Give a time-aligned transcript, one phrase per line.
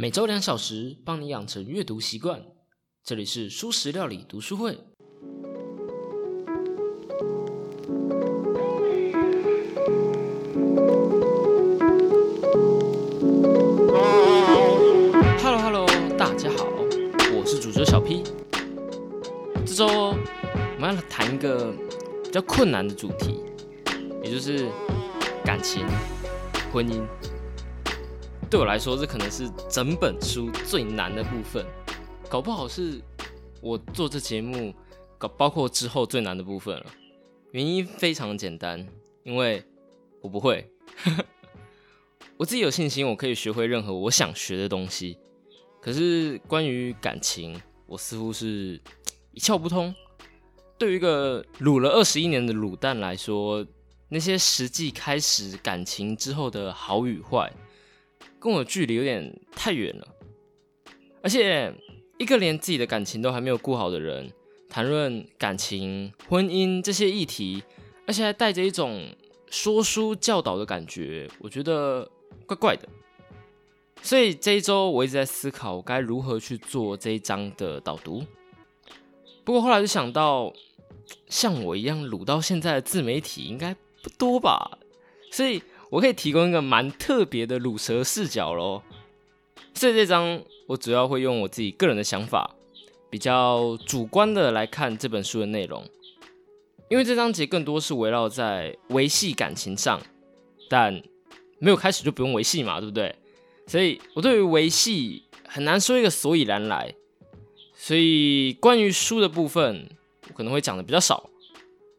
[0.00, 2.42] 每周两小时，帮你养成阅读习惯。
[3.04, 4.78] 这里是素食料理读书会。
[15.42, 15.86] Hello Hello，
[16.16, 16.64] 大家好，
[17.36, 18.22] 我是主角小 P。
[19.66, 21.74] 这周我们要谈一个
[22.24, 23.38] 比较困难的主题，
[24.24, 24.66] 也就是
[25.44, 25.86] 感情、
[26.72, 27.06] 婚姻。
[28.50, 31.64] 对我来说，这可能是整本书最难的部分，
[32.28, 33.00] 搞不好是
[33.60, 34.74] 我做这节目，
[35.16, 36.86] 搞包括之后最难的部分了。
[37.52, 38.84] 原因非常简单，
[39.22, 39.62] 因为
[40.20, 40.68] 我不会，
[42.36, 45.16] 我自己有信心，我可以学会任何我想学的东西。
[45.80, 48.80] 可是关于感情，我似乎是
[49.30, 49.94] 一窍不通。
[50.76, 53.64] 对于一个卤了二十一年的卤蛋来说，
[54.08, 57.52] 那些实际开始感情之后的好与坏。
[58.40, 60.08] 跟我距离有点太远了，
[61.22, 61.70] 而且
[62.18, 64.32] 一个连自己的感情都还没有顾好的人，
[64.66, 67.62] 谈论感情、婚姻这些议题，
[68.06, 69.14] 而且还带着一种
[69.50, 72.10] 说书教导的感觉，我觉得
[72.46, 72.88] 怪怪的。
[74.00, 78.24] 所以这一周我一直在思考，该如何去做这一章的导读。
[79.44, 80.50] 不过后来就想到，
[81.28, 84.78] 像我一样卤到现在的自媒体应该不多吧，
[85.30, 85.62] 所以。
[85.90, 88.82] 我可以提供一个蛮特别的乳蛇视角喽。
[89.74, 92.54] 所以这张我主要会用我自己个人的想法，
[93.10, 95.84] 比较主观的来看这本书的内容。
[96.88, 100.00] 因为这章节更多是围绕在维系感情上，
[100.68, 101.02] 但
[101.58, 103.14] 没有开始就不用维系嘛，对不对？
[103.66, 106.94] 所以我对于维系很难说一个所以然来。
[107.74, 109.88] 所以关于书的部分，
[110.28, 111.30] 我可能会讲的比较少。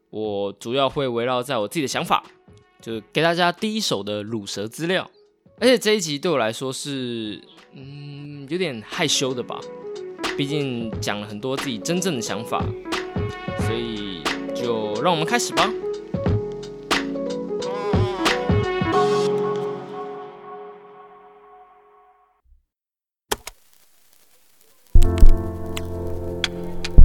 [0.10, 2.24] 我主要会围绕在我自己的想法。
[2.82, 5.08] 就给大家第一手的乳蛇资料，
[5.60, 7.40] 而且这一集对我来说是
[7.74, 9.62] 嗯有点害羞的吧，
[10.36, 12.66] 毕竟讲了很多自己真正的想法，
[13.60, 14.24] 所以
[14.56, 15.72] 就让我们开始吧。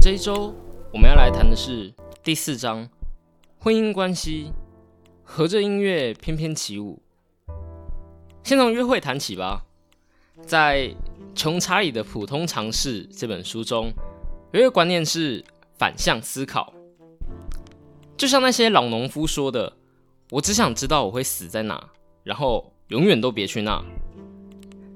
[0.01, 0.55] 这一周
[0.91, 1.93] 我们要来谈的是
[2.23, 2.89] 第四章
[3.59, 4.51] 婚姻关系。
[5.29, 7.01] 和着音乐翩翩起舞。
[8.43, 9.65] 先从约会谈起吧。
[10.43, 10.87] 在
[11.35, 13.91] 《穷查理的普通常识》这本书中，
[14.53, 15.43] 有一个观念是
[15.77, 16.73] 反向思考。
[18.15, 19.73] 就像那些老农夫说的
[20.31, 21.89] ：“我只想知道我会死在哪，
[22.23, 23.83] 然后永远都别去那。”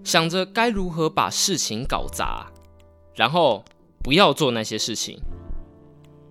[0.03, 2.47] 想着该如何把事情搞砸，
[3.13, 3.65] 然后
[4.01, 5.19] 不要做那些事情。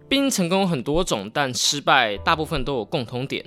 [0.08, 3.44] 毕竟成功很多种，但失败大部分都有共同点。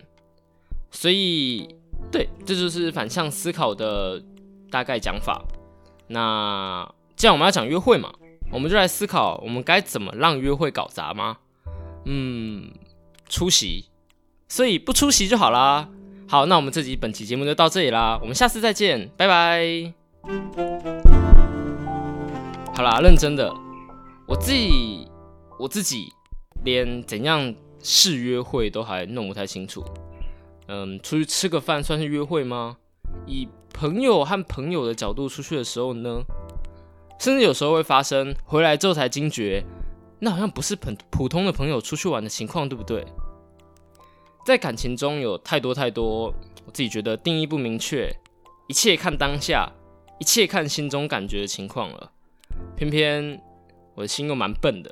[0.93, 1.67] 所以，
[2.11, 4.23] 对，这就是反向思考的
[4.71, 5.43] 大概讲法。
[6.07, 8.13] 那既然我们要讲约会嘛，
[8.51, 11.37] 我们就来思考我们该怎么让约会搞砸吗？
[12.05, 12.71] 嗯，
[13.27, 13.85] 出席。
[14.47, 15.89] 所以不出席就好啦。
[16.27, 19.93] 好，那我们这集本期节目就到这里啦，我们下次再见，拜拜。
[22.75, 23.51] 好啦，认真的，
[24.27, 25.07] 我自己
[25.59, 26.13] 我自己
[26.63, 29.83] 连怎样试约会都还弄不太清楚。
[30.67, 32.77] 嗯，出去吃个饭算是约会吗？
[33.27, 36.21] 以朋友和朋友的角度出去的时候呢？
[37.19, 39.63] 甚至有时候会发生回来之后才惊觉，
[40.19, 43.05] 那好像不是普普通的朋友出去玩的情况，对不对？
[44.45, 46.33] 在感情中有太多太多，
[46.65, 48.13] 我自己觉得定义不明确，
[48.67, 49.71] 一切看当下，
[50.19, 52.11] 一切看心中感觉的情况了。
[52.75, 53.41] 偏偏
[53.95, 54.91] 我的心又蛮笨的，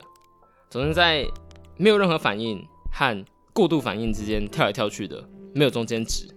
[0.69, 1.27] 总是在
[1.75, 5.27] 没有任何反应和过度反应之间跳来跳去的。
[5.53, 6.27] 没有中间值。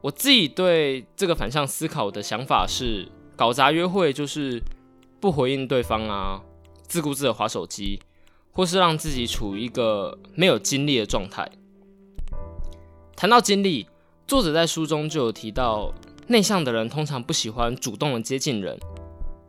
[0.00, 4.62] 我自己对这个反向思考的想法是：搞砸约会就是
[5.18, 6.42] 不回应对方啊，
[6.82, 8.00] 自顾自的划手机，
[8.52, 11.50] 或是让自己处于一个没有精力的状态。
[13.16, 13.86] 谈到精力，
[14.26, 15.94] 作者在书中就有提到，
[16.26, 18.78] 内向的人通常不喜欢主动的接近人。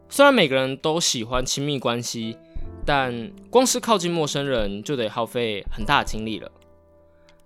[0.07, 2.37] 虽然每个人都喜欢亲密关系，
[2.85, 6.49] 但光是靠近陌生人就得耗费很大的精力了。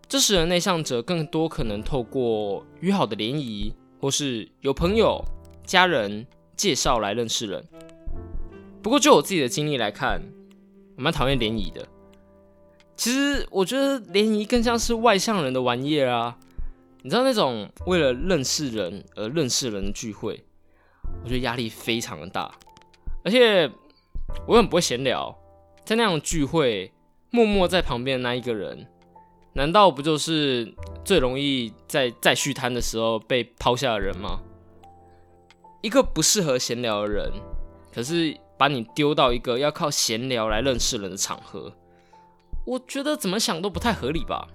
[0.10, 3.72] 这使得内向者更多可能透过约好的联谊，
[4.02, 5.24] 或是有朋友、
[5.64, 6.26] 家人
[6.58, 7.64] 介绍来认识人。
[8.82, 10.20] 不过，就我自己的经历来看，
[10.98, 11.88] 我蛮讨厌联谊的。
[12.98, 16.36] 其实，我觉得联谊更像是外向人的玩意啊。
[17.04, 20.44] 你知道那种为了认识人而认识人的聚会，
[21.24, 22.52] 我觉得压力非常的大。
[23.24, 23.70] 而且，
[24.48, 25.38] 我很不会闲聊，
[25.86, 26.92] 在那种聚会，
[27.30, 28.88] 默默在旁边的那一个人。
[29.54, 30.74] 难道不就是
[31.04, 34.40] 最容易在在续摊的时候被抛下的人吗？
[35.82, 37.32] 一个不适合闲聊的人，
[37.94, 41.74] 可是把你丢到一个要靠闲聊来认识人的场合，
[42.66, 44.48] 我觉得怎么想都不太合理吧？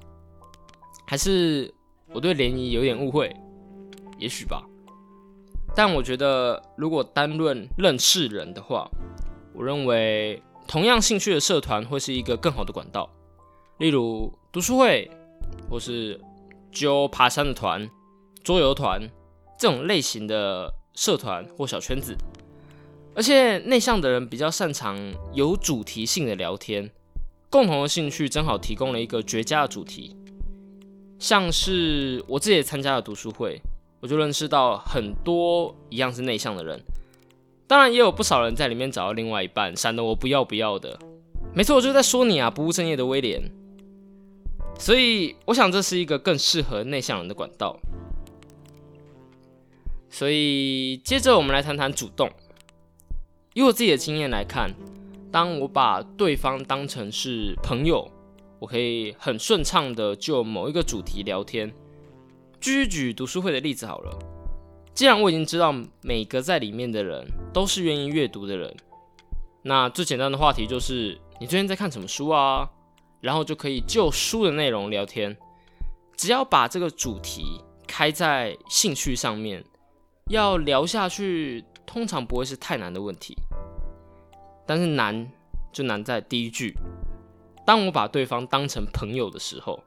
[1.07, 1.73] 还是
[2.13, 3.35] 我对联谊有点误会？
[4.19, 4.63] 也许吧。
[5.75, 8.89] 但我觉得，如果单论认识人的话，
[9.53, 13.11] 我认为同样兴趣的社团会是一个更好的管道，
[13.79, 15.11] 例如读书会，
[15.69, 16.19] 或是
[16.71, 17.91] 揪爬山的团、
[18.43, 19.03] 桌游团
[19.59, 20.73] 这种类型的。
[20.97, 22.17] 社团或小圈子，
[23.17, 24.97] 而且内向的人比较擅长
[25.33, 26.89] 有主题性的聊天，
[27.51, 30.15] 共同的兴趣正好提供了一个绝佳的主题。
[31.19, 33.61] 像是我自己也参加了读书会，
[33.99, 36.81] 我就认识到很多一样是内向的人，
[37.67, 40.97] 当然也有不少人在里面找到另外一半，闪得我不要不要的。
[41.53, 43.43] 没错，我就在说你啊，不务正业的威廉。
[44.79, 47.79] 所以我想这是一个更适合内向人的管道。
[50.11, 52.31] 所以，接着我们来谈谈主动。
[53.55, 54.75] 以我自己的经验来看，
[55.33, 58.09] 当我把对方当成是朋友，
[58.59, 61.73] 我可以很顺畅的就某一个主题聊天。
[62.61, 64.19] 举举读书会的例子好了。
[64.95, 68.77] 既然我已经知道每个在里面的人都是愿意阅读的人，
[69.63, 72.71] 那最简单的话题就是你最近在看什么书啊？
[73.25, 75.37] 然后就可以就书的内容聊天。
[76.17, 79.65] 只要把这个主题开在兴趣上面。
[80.31, 83.37] 要聊下去，通常不会是太难的问题，
[84.65, 85.31] 但是难
[85.71, 86.75] 就难在第一句。
[87.67, 89.85] 当我把对方当成朋友的时候，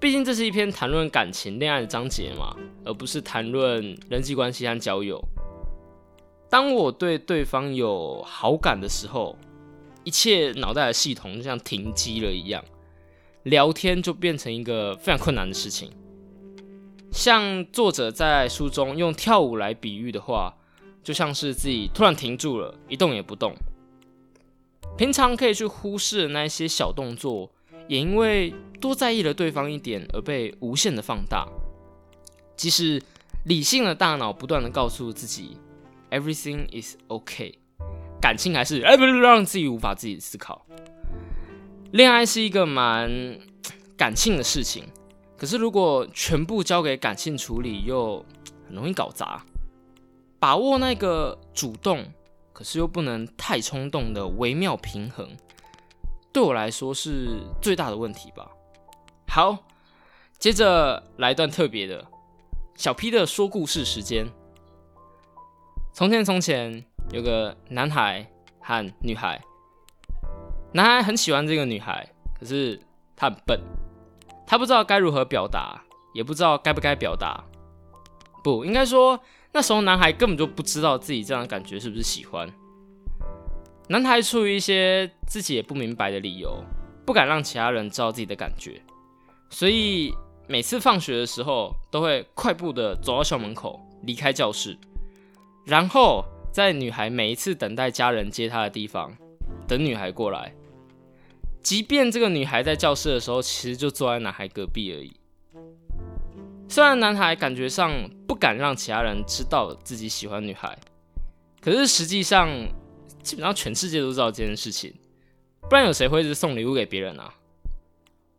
[0.00, 2.56] 毕竟这是一篇谈论感情、恋爱的章节嘛，
[2.86, 5.22] 而不是谈论人际关系和交友。
[6.48, 9.36] 当我对对方有好感的时候，
[10.04, 12.64] 一切脑袋的系统就像停机了一样，
[13.44, 15.90] 聊天就变成一个非常困难的事情。
[17.12, 20.54] 像作者在书中用跳舞来比喻的话，
[21.02, 23.54] 就像是自己突然停住了，一动也不动。
[24.96, 27.50] 平常可以去忽视的那一些小动作，
[27.88, 31.46] 也因为多在意了对方一点而被无限的放大。
[32.56, 33.02] 即使
[33.44, 35.56] 理性的大脑不断的告诉自己
[36.10, 37.54] “everything is okay”，
[38.22, 40.64] 感情还是哎不是让自己无法自己思考。
[41.90, 43.38] 恋爱是一个蛮
[43.98, 44.84] 感性的事情。
[45.36, 48.24] 可是，如果全部交给感性处理，又
[48.64, 49.44] 很容易搞砸。
[50.38, 52.06] 把握那个主动，
[52.52, 55.28] 可是又不能太冲动的微妙平衡，
[56.32, 58.48] 对我来说是最大的问题吧。
[59.26, 59.58] 好，
[60.38, 62.06] 接着来段特别的，
[62.76, 64.28] 小 P 的说故事时间。
[65.92, 68.26] 从前，从前有个男孩
[68.60, 69.40] 和女孩，
[70.72, 72.08] 男孩很喜欢这个女孩，
[72.38, 72.80] 可是
[73.16, 73.60] 他很笨。
[74.46, 75.82] 他不知道该如何表达，
[76.12, 77.42] 也不知道该不该表达。
[78.44, 79.18] 不应该说，
[79.52, 82.50] 那时候男孩根本就不知道自己这样的感觉是不是喜欢。
[83.88, 86.62] 男孩出于一些自己也不明白的理由，
[87.06, 88.82] 不敢让其他人知道自己的感觉，
[89.50, 90.14] 所以
[90.48, 94.76] 每次放学的时候，都会快步的走到校门口，离开教室，
[95.64, 99.16] 然后在女孩每一次等待家人接她的地方，
[99.66, 100.54] 等女孩过来。
[101.62, 105.16] 即便这个女孩在教室的时候，其实就坐在男孩隔壁而已。
[106.68, 107.90] 虽然男孩感觉上
[108.26, 110.76] 不敢让其他人知道自己喜欢女孩，
[111.60, 112.48] 可是实际上
[113.22, 114.92] 基本上全世界都知道这件事情，
[115.70, 117.32] 不然有谁会是送礼物给别人啊？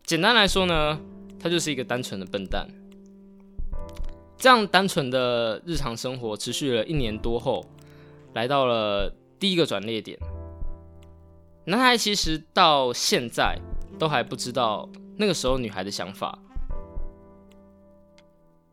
[0.03, 0.99] 简单来说呢，
[1.39, 2.67] 他就是一个单纯的笨蛋。
[4.37, 7.65] 这样单纯的日常生活持续了一年多后，
[8.33, 10.17] 来到了第一个转捩点。
[11.65, 13.57] 男孩其实到现在
[13.97, 16.37] 都还不知道那个时候女孩的想法。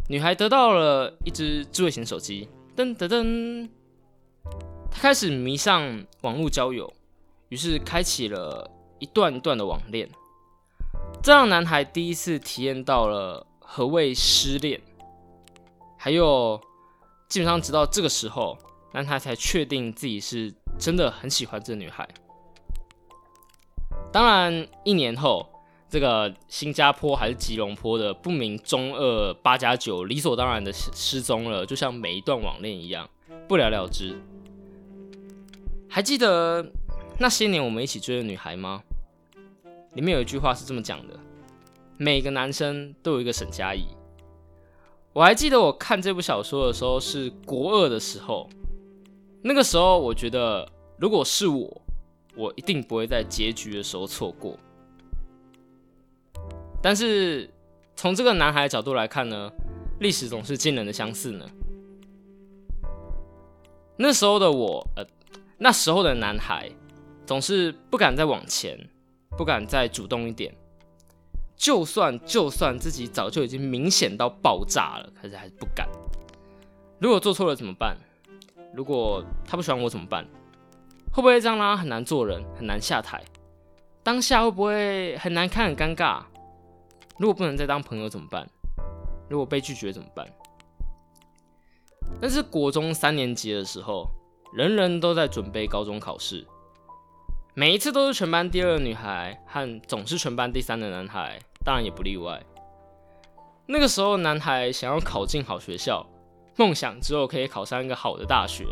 [0.08, 3.68] 女孩得到了一只智慧型手机，噔噔噔，
[4.90, 6.92] 她开始迷上网络交友，
[7.48, 10.10] 于是开启了一段一段的网恋。
[11.22, 14.80] 这让男孩第一次体验到了何谓失恋，
[15.96, 16.60] 还有
[17.28, 18.58] 基本上直到这个时候，
[18.92, 22.08] 男孩才确定自己是真的很喜欢这女孩。
[24.12, 25.48] 当然，一年后，
[25.88, 33.08] 这个新加坡还是吉隆坡的不明中二八加九理所当然的失踪了，就像每一段网恋一样，
[33.46, 34.16] 不了了之。
[35.88, 36.72] 还记得
[37.18, 38.82] 那些年我们一起追的女孩吗？
[39.94, 41.18] 里面有一句话是这么讲的：
[41.96, 43.84] 每个男生都有一个沈佳宜。
[45.12, 48.48] 我还记得我看这部小说的时候是国二的时候，
[49.42, 50.68] 那个时候我觉得，
[50.98, 51.82] 如果是我。
[52.36, 54.56] 我一定不会在结局的时候错过。
[56.80, 57.50] 但是
[57.96, 59.50] 从这个男孩角度来看呢，
[59.98, 61.44] 历史总是惊人的相似呢。
[63.96, 65.04] 那时候的我，呃，
[65.58, 66.70] 那时候的男孩
[67.26, 68.78] 总是不敢再往前，
[69.36, 70.54] 不敢再主动一点。
[71.56, 75.86] 就算就算自己早就已经明显到爆炸了，可是还是不敢。
[77.00, 77.98] 如果做错了怎么办？
[78.74, 80.24] 如果他不喜欢我怎么办？
[81.12, 83.22] 会不会这样让他很难做人，很难下台？
[84.02, 86.22] 当下会不会很难看、很尴尬？
[87.18, 88.48] 如果不能再当朋友怎么办？
[89.28, 90.26] 如果被拒绝怎么办？
[92.20, 94.08] 但是国中三年级的时候，
[94.52, 96.46] 人人都在准备高中考试。
[97.54, 102.40] 每一次都是全班第二的女孩和总是全班第三的男孩，当然也不例外。
[103.66, 106.06] 那个时候，男孩想要考进好学校，
[106.56, 108.66] 梦想之后可以考上一个好的大学。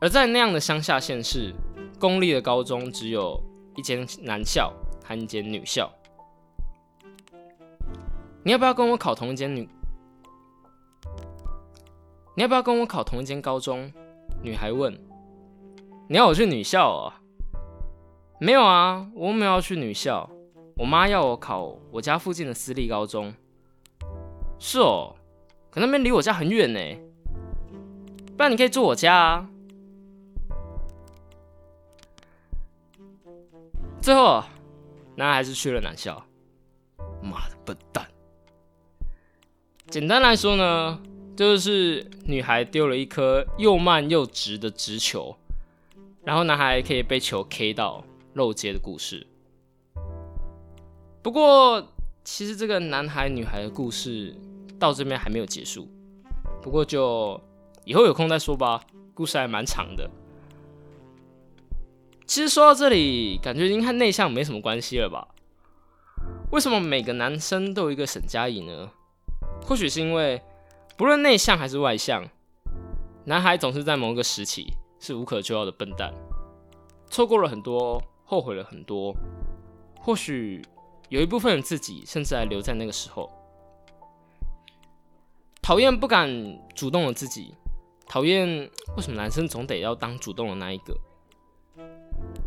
[0.00, 1.54] 而在那样的乡下县市，
[1.98, 3.40] 公立的高中只有
[3.76, 4.72] 一间男校
[5.02, 5.90] 和一间女校。
[8.42, 9.68] 你要不要跟我考同一间女？
[12.36, 13.90] 你要不要跟我考同一间高中？
[14.42, 14.92] 女孩问。
[16.06, 17.20] 你要我去女校啊？
[18.38, 20.28] 没有啊，我没有要去女校。
[20.76, 23.32] 我妈要我考我家附近的私立高中。
[24.58, 25.14] 是哦，
[25.74, 26.78] 可那边离我家很远呢。
[28.36, 29.50] 不然你可以住我家啊。
[34.00, 34.44] 最后，
[35.16, 36.24] 男孩还是去了男校。
[37.20, 38.06] 妈的笨蛋！
[39.88, 41.02] 简单来说呢，
[41.34, 45.36] 就是女孩丢了一颗又慢又直的直球，
[46.22, 48.04] 然后男孩可以被球 K 到。
[48.34, 49.26] 漏接的故事。
[51.22, 51.88] 不过，
[52.24, 54.34] 其实这个男孩女孩的故事
[54.78, 55.88] 到这边还没有结束。
[56.62, 57.40] 不过，就
[57.84, 58.82] 以后有空再说吧。
[59.14, 60.10] 故事还蛮长的。
[62.26, 65.28] 其实说到这里，感觉已经和内向没什么关系了吧？
[66.50, 68.90] 为什么每个男生都有一个沈佳宜呢？
[69.66, 70.42] 或许是因为，
[70.96, 72.24] 不论内向还是外向，
[73.24, 74.66] 男孩总是在某个时期
[74.98, 76.12] 是无可救药的笨蛋，
[77.10, 78.02] 错过了很多。
[78.26, 79.14] 后悔了很多，
[80.00, 80.62] 或许
[81.10, 83.30] 有一部分自己甚至还留在那个时候。
[85.64, 86.28] 讨厌不敢
[86.74, 87.54] 主动的自己，
[88.06, 88.46] 讨厌
[88.98, 90.94] 为什么男生总得要当主动的那一个。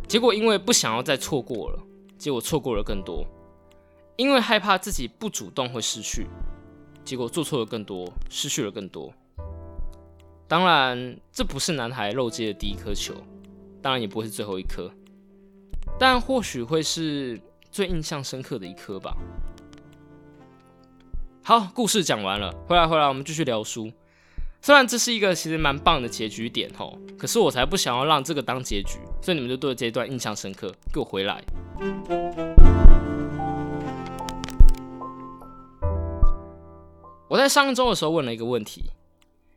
[0.07, 1.79] 结果因为不想要再错过了，
[2.15, 3.25] 结果错过了更多。
[4.17, 6.27] 因为害怕自己不主动会失去，
[7.03, 9.11] 结果做错了更多，失去了更多。
[10.47, 13.15] 当然，这不是男孩漏接的第一颗球，
[13.81, 14.91] 当然也不会是最后一颗。
[15.97, 19.17] 但或许会是最印象深刻的一颗吧。
[21.47, 23.89] 好，故事讲完了，回来回来，我们继续聊书。
[24.61, 30.69] 虽然这是一个其实蛮棒的结局点吼，可是我才不想要让这个当结局，所以你们就对这一段印象深刻。
[30.93, 31.41] 给我回来！
[37.29, 38.83] 我在上周的时候问了一个问题：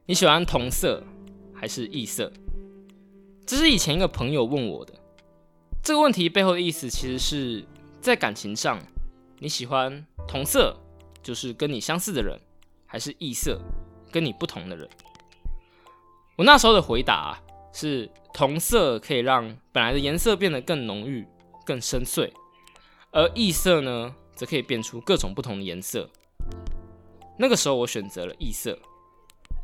[0.07, 1.03] 你喜欢同色
[1.53, 2.31] 还是异色？
[3.45, 4.95] 这是以前一个朋友问我的。
[5.83, 7.65] 这个问题背后的意思，其实是
[8.01, 8.79] 在感情上，
[9.41, 10.77] 你喜欢同色，
[11.23, 12.39] 就是跟你相似的人，
[12.87, 13.61] 还是异色，
[14.11, 14.89] 跟你不同的人？
[16.37, 17.39] 我那时候的回答
[17.73, 21.27] 是，同色可以让本来的颜色变得更浓郁、
[21.65, 22.31] 更深邃，
[23.13, 26.09] 而异色呢，则可以变出各种不同的颜色。
[27.39, 28.79] 那个时候我选择了异色，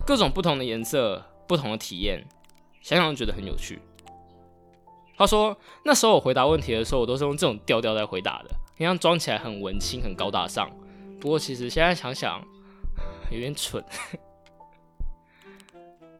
[0.06, 2.26] 各种不同的颜色，不同的体验，
[2.82, 3.80] 想想都觉得很有趣。
[5.18, 10.70] 他说：“那时候我回答问题的时候，我都是用这种调调在回答的，好像装起来很文青、很高大上。
[11.26, 12.40] 不过其实现在想想，
[13.33, 13.85] 有点蠢。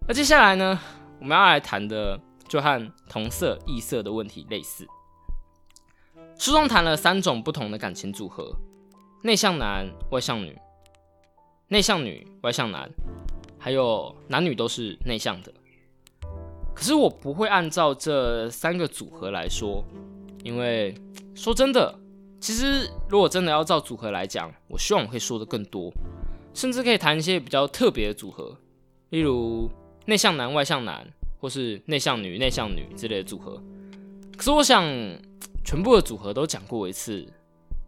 [0.09, 0.77] 那接下来呢，
[1.21, 4.85] 我们要来谈的就和同色异色的问题类似。
[6.37, 8.53] 书中谈了三种不同的感情组合：
[9.23, 10.59] 内向男、外向女、
[11.69, 12.91] 内向女、外向男，
[13.61, 15.55] 还有男女都是内向的。”
[16.75, 19.85] 可是我不会按照这三个组合来说，
[20.43, 20.93] 因为
[21.37, 21.97] 说真的，
[22.40, 25.93] 其实如果真的要照组合来讲，我希望我可以说的更多，
[26.55, 28.57] 甚至可以谈一些比较特别的组合，
[29.11, 29.71] 例如
[30.05, 31.07] 内向男、外向男，
[31.40, 33.61] 或是内向女、内向女之类的组合。
[34.37, 34.85] 可是我想，
[35.64, 37.26] 全部的组合都讲过一次，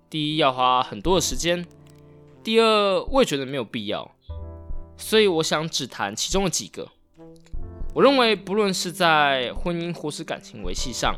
[0.09, 1.65] 第一要花很多的时间，
[2.43, 4.11] 第二我也觉得没有必要，
[4.97, 6.89] 所以我想只谈其中的几个。
[7.95, 11.15] 我认为，不论是在婚姻或是感情维系上，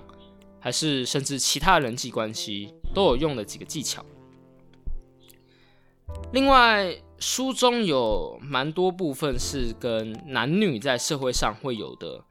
[0.60, 4.04] 还是甚至其他人际关系，都有用的几个技巧。
[6.32, 12.24] 另外，书中有蛮多部分是跟男女在社会上会有的，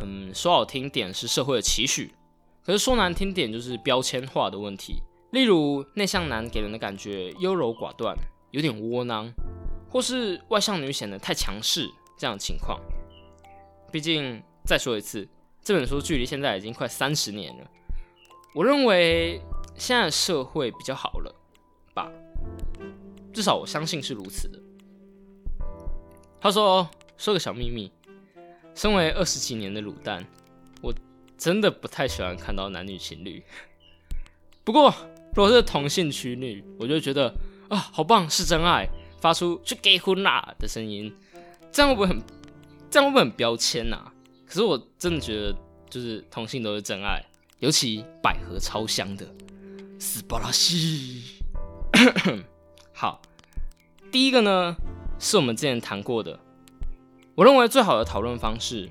[0.00, 2.12] 嗯，说好听点是社会的期许，
[2.64, 5.02] 可是说难听点就是标签化的问题。
[5.32, 8.16] 例如，内向男给人的感觉优柔寡断，
[8.50, 9.30] 有点窝囊，
[9.90, 12.80] 或是外向女显得太强势这样的情况。
[13.92, 15.28] 毕竟再说一次，
[15.62, 17.70] 这本书距离现在已经快三十年了。
[18.54, 19.40] 我认为
[19.76, 21.34] 现在社会比较好了
[21.94, 22.10] 吧，
[23.32, 24.58] 至少我相信是如此的。
[26.40, 26.88] 他说
[27.18, 27.92] ：“说个小秘密，
[28.74, 30.24] 身为二十几年的卤蛋，
[30.80, 30.94] 我
[31.36, 33.42] 真的不太喜欢看到男女情侣。
[34.64, 34.94] 不过，
[35.34, 37.34] 如果是同性情侣，我就觉得
[37.68, 38.88] 啊，好棒，是真爱，
[39.20, 41.14] 发出去结婚啦的声音，
[41.70, 42.22] 这样会不会很，
[42.90, 44.12] 这样会不会很标签呐？
[44.48, 45.54] 可是我真的觉得，
[45.90, 47.22] 就是同性都是真爱，
[47.58, 49.26] 尤其百合超香的，
[49.98, 51.22] 斯巴拉西。
[52.92, 53.20] 好，
[54.10, 54.74] 第一个呢。”
[55.20, 56.38] 是我们之前谈过的。
[57.34, 58.88] 我认为最好的讨论方式，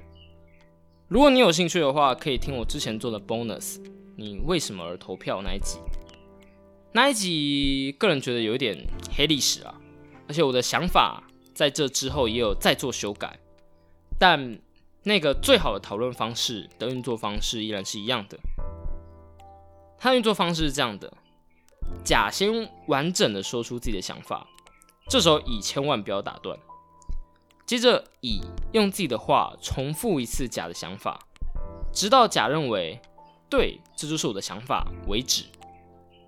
[1.07, 3.81] 如果你有兴趣的话，可以听我之前做的 bonus。
[4.17, 5.79] 你为什么而投票那一集？
[6.91, 8.75] 那一集个人觉得有一点
[9.15, 9.73] 黑历史啊，
[10.27, 11.23] 而且我的想法
[11.53, 13.39] 在这之后也有再做修改。
[14.19, 14.59] 但
[15.07, 18.37] 那个最好的讨论方式的运作方式依然是一样的。
[19.97, 21.11] 它运作方式是这样的：
[22.03, 24.45] 甲先完整的说出自己的想法。
[25.09, 26.59] 这时候乙千万不要打断，
[27.65, 28.41] 接着乙
[28.73, 31.17] 用自己的话重复一次甲的想法，
[31.93, 32.99] 直到甲认为
[33.49, 35.45] 对，这就是我的想法为止。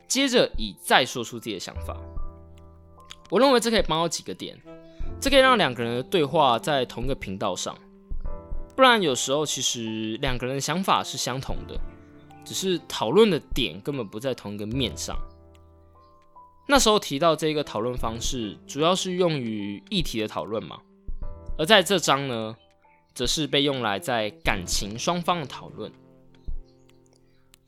[0.08, 1.96] 接着乙再说出自己的想法。
[3.30, 4.58] 我认为这可以帮到几个点，
[5.20, 7.78] 这可以让两个人的对话在同一个频道上。
[8.80, 11.78] 不然有时候其实两个人的想法是相同的，
[12.46, 15.18] 只是讨论的点根本不在同一个面上。
[16.66, 20.80] 那时候提到这个讨论方式，主要是用于议题的讨论嘛。
[21.58, 22.56] 而在这章呢，
[23.14, 25.92] 则是被用来在感情双方的讨论。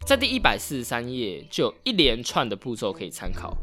[0.06, 3.58] 在第一百四十三页就有一连串的步骤可以参考，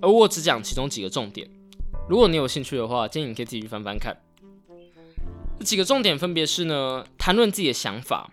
[0.00, 1.50] 而我只讲其中几个重点。
[2.08, 4.16] 如果你有兴趣的话，建议你可以自己翻翻看。
[5.64, 8.30] 几个重点分别是呢，谈论自己的想法，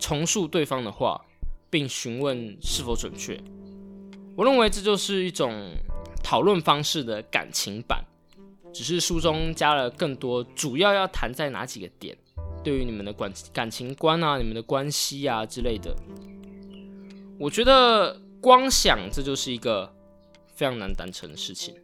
[0.00, 1.20] 重述对方的话，
[1.68, 3.38] 并询问是否准确。
[4.36, 5.72] 我认为这就是一种
[6.22, 8.04] 讨论方式的感情版，
[8.72, 12.16] 只是书中加了更多主要要谈在哪几个点，
[12.62, 15.94] 对于你们的感感情观啊、你们的关系啊之类的。
[17.38, 19.92] 我觉得光想这就是一个
[20.54, 21.74] 非常难达成的事情。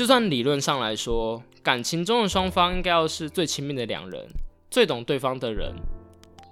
[0.00, 4.26] 就算理论上来说，感情中的双方应该要是最亲密的两人，
[4.70, 5.76] 最懂对方的人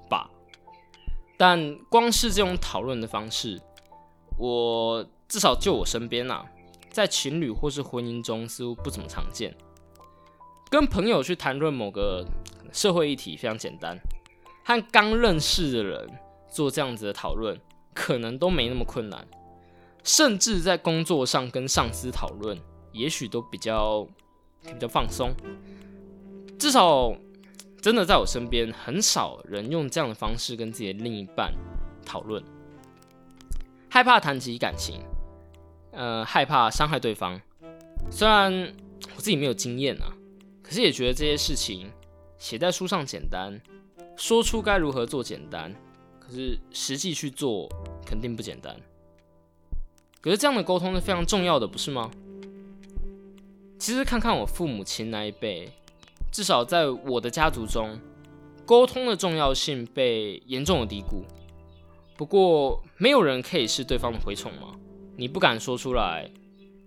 [0.07, 0.29] 吧，
[1.39, 3.59] 但光是这种讨论的方式。
[4.37, 6.45] 我至少就我身边呐，
[6.91, 9.57] 在情侣或是婚姻中似乎不怎么常见。
[10.69, 12.23] 跟朋友去谈论某个
[12.71, 13.99] 社会议题非常简单，
[14.63, 16.07] 和刚认识的人
[16.51, 17.59] 做这样子的讨论
[17.95, 19.27] 可能都没那么困难，
[20.05, 22.61] 甚至在工作上跟上司讨论，
[22.99, 24.07] 也许都比较
[24.63, 25.33] 比较放松。
[26.59, 27.15] 至少
[27.81, 31.55] 真的在我身边，很少人用这样的方式跟自己的另一半
[32.05, 32.43] 讨论。
[33.89, 35.01] 害怕谈及感情，
[35.93, 37.41] 呃，害怕伤害对方。
[38.11, 38.53] 虽然
[39.15, 40.13] 我自己没有经验啊，
[40.63, 41.91] 可是也觉得这些事情
[42.39, 43.61] 写在书上简单，
[44.17, 45.73] 说出该如何做简单，
[46.19, 47.69] 可是实际去做
[48.05, 48.75] 肯定不简单。
[50.21, 52.11] 可是这样的沟通是非常重要的，不是吗？
[53.79, 55.71] 其实看看我父母亲那一辈，
[56.33, 57.99] 至少在我的家族中，
[58.67, 61.25] 沟通的重要性被严重的低估。
[62.17, 64.75] 不过，没有人可以是对方的蛔虫吗？
[65.17, 66.29] 你不敢说出来，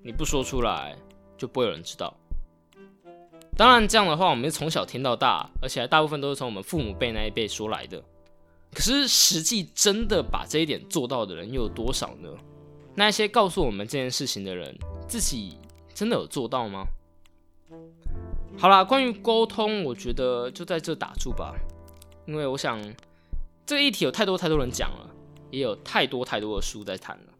[0.03, 0.95] 你不说出来，
[1.37, 2.13] 就不会有人知道。
[3.57, 8.03] 当然，这样的话，我们是从小听到大，而且还大部分都是从我们父母辈那一辈说来的。
[8.73, 12.29] 可是，实际真的把这一点做到的人又有多少呢？
[12.95, 14.77] 那些告诉我们这件事情的人，
[15.07, 15.57] 自己
[16.01, 16.87] 真的有做到吗？
[18.57, 21.53] 好啦，关于沟通，我觉得就在这打住吧，
[22.25, 22.81] 因为我想
[23.67, 25.07] 这个议题有太多太多人讲了。
[25.51, 27.33] 也有太多太多的书在谈了，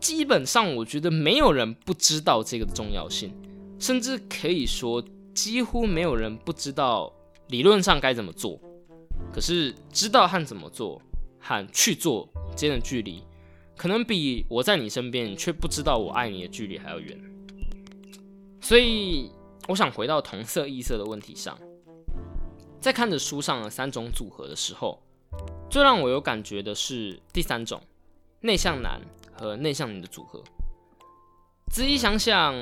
[0.00, 3.30] 基本上我觉得没有人不知道这个的重要性，
[3.78, 7.12] 甚至可以说几乎没有人不知道
[7.48, 8.58] 理论上该怎么做。
[9.34, 11.02] 可是知道和怎么做
[11.38, 13.22] 和去做之间的距离，
[13.76, 17.20] 可能比我在你身边却不知道我爱你的距离还要远。
[18.60, 19.30] 所以
[19.68, 21.58] 我想回到同色异色的问题上，
[22.80, 25.00] 在看着书上的三种组合的时候。
[25.70, 27.80] 最让我有感觉的是第三种，
[28.40, 29.00] 内向男
[29.32, 30.42] 和内向女的组合。
[31.70, 32.52] 仔细想想，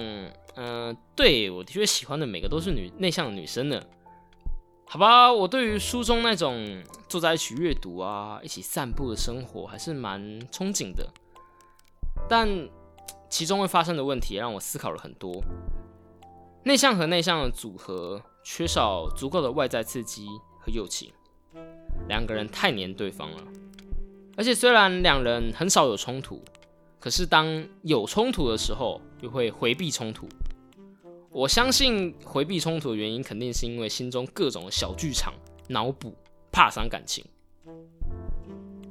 [0.57, 3.83] 嗯，对我的确喜欢的每个都是女内向的女生呢。
[4.85, 11.09] 好吧，我对于书中那种坐在一起阅读啊、一起散步的生活还是蛮憧憬的。
[12.29, 12.47] 但
[13.31, 15.43] 其中会发生的问题让我思考了很多。
[16.69, 20.27] 内向和内向的组合缺少足够的外在刺激
[20.61, 21.11] 和友情，
[22.09, 23.43] 两个人太黏对方了。
[24.37, 26.45] 而且虽然两人很少有冲突，
[27.01, 30.29] 可是当有冲突的时候，又会回避冲突。
[31.31, 35.33] 我相信回避冲突的原因，肯定是因为心中各种小剧场
[35.69, 36.15] 脑补，
[36.53, 37.25] 怕伤感情。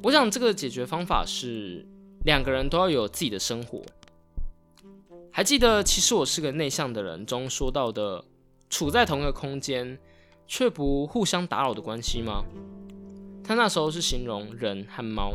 [0.01, 1.85] 我想这个解决方法是
[2.25, 3.83] 两个人都要有自己的生活。
[5.37, 8.25] 还记得其实我是个内向的人中说到的，
[8.71, 9.95] 处在同一个空间
[10.47, 12.43] 却不互相打扰的关系吗？
[13.43, 15.31] 他那时候是形容人和猫。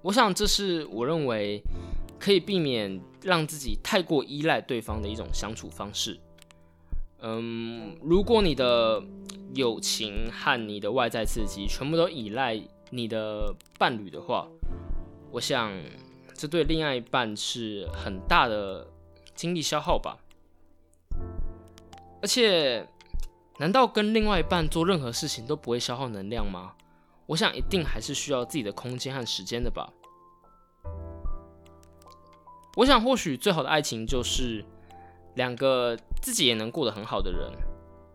[0.00, 1.60] 我想这是我认为。
[2.18, 6.18] 可以避免让自己太过依赖对方的一种相处方式。
[7.20, 9.04] 嗯，如果你的
[9.54, 14.48] 友情和你的外在刺激全部都依赖你的伴侣的话，
[15.30, 15.70] 我想
[16.36, 18.86] 这对另外一半是很大的
[19.34, 20.18] 精力消耗吧。
[22.22, 22.86] 而且，
[23.58, 26.74] 难道跟另外一半做任何事情都不会消耗能量吗？
[27.26, 29.92] 我想一定还是需要自己的空间和时间的吧。
[32.76, 34.64] 我想，或许最好的爱情就是
[35.34, 37.50] 两个自己也能过得很好的人，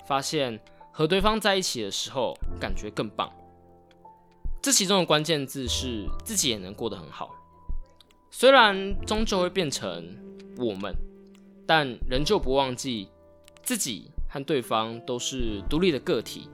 [0.05, 0.60] 发现
[0.91, 3.31] 和对方在一起的时候感觉更棒。
[4.62, 7.36] 这其中的关键字是自己也能过得很好。
[8.34, 10.08] 虽然终究会变成
[10.58, 10.96] 我们，
[11.67, 13.10] 但仍旧不忘记
[13.62, 16.50] 自己和对方都是独立的个体，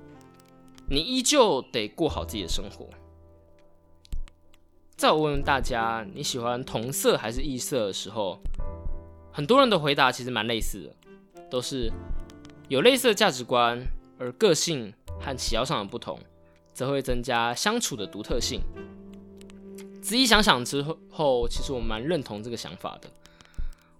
[0.89, 2.89] 你依旧得过好自己的生活。
[4.95, 8.39] 在我问问大家你喜欢同色还是异色的时候，
[9.31, 11.91] 很多人的回答其实蛮类似的，都是
[12.67, 13.79] 有类似的价值观，
[14.17, 16.19] 而个性和喜好上的不同，
[16.73, 18.61] 则会增加相处的独特性。
[20.07, 23.11] 仔细想想之后，其实我蛮认同这个想法的。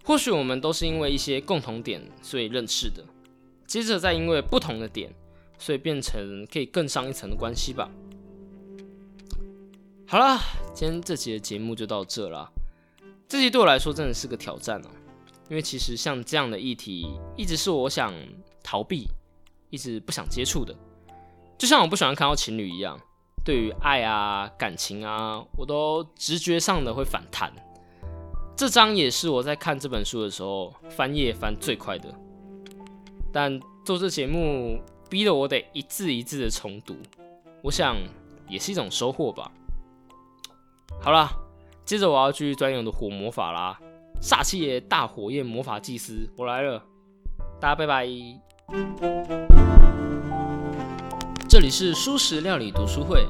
[0.02, 3.04] 或许我们都是因为一些共同点所以认识的，
[3.66, 5.14] 接着再因为不同的点，
[5.58, 7.90] 所以变成可以更上一层的关系吧。
[10.06, 10.40] 好了，
[10.72, 12.50] 今天这期的节目就到这了。
[13.28, 14.88] 这期对我来说真的是个挑战哦，
[15.50, 18.14] 因为其实像这样的议题，一直是我想
[18.62, 19.06] 逃避、
[19.68, 20.74] 一直不想接触的。
[21.58, 22.98] 就像我不喜欢看到情侣一样，
[23.48, 27.50] 对于爱啊、感情啊，我都直觉上的会反弹。
[28.54, 32.14] 这章也是我在看这本书的时候翻页翻最快的。
[33.32, 36.94] 但做这节目逼得我得一字一字的重读，
[37.62, 37.96] 我想
[38.50, 39.50] 也是一种收获吧。
[41.00, 41.30] 好了，
[41.86, 43.80] 接着我要去专用的火魔法啦！
[44.20, 46.84] 煞气爷大火焰魔法祭司，我来了，
[47.58, 48.06] 大家拜拜。
[51.48, 53.26] 这里是舒食料理读书会。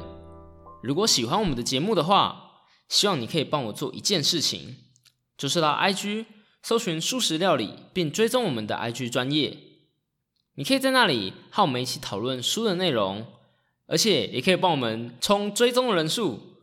[0.81, 4.77] 如果喜欢我们的节目的话，希望你可以帮我做一件事情，
[5.37, 6.27] 就是到 IG
[6.63, 9.57] 搜寻素食料理，并追踪我们的 IG 专业。
[10.55, 13.27] 你可以在那里和我们一起讨论书的内容，
[13.87, 16.58] 而且也可以帮我们冲追踪的人数。